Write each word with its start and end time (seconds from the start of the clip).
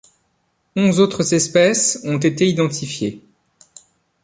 Onze 0.75 0.99
autres 0.99 1.35
espèces 1.35 1.99
ont 2.05 2.17
été 2.17 2.47
identifiées. 2.49 3.21